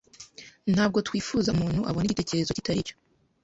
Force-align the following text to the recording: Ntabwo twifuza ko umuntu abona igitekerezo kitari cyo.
Ntabwo 0.73 0.97
twifuza 1.07 1.47
ko 1.51 1.55
umuntu 1.55 1.81
abona 1.89 2.05
igitekerezo 2.07 2.51
kitari 2.57 2.81
cyo. 2.87 2.95